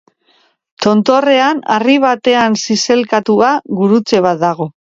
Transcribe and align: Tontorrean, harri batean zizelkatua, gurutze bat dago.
Tontorrean, 0.85 1.61
harri 1.75 1.99
batean 2.07 2.57
zizelkatua, 2.65 3.53
gurutze 3.83 4.27
bat 4.31 4.45
dago. 4.49 4.71